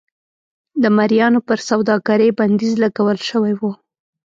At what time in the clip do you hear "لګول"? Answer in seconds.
2.83-3.17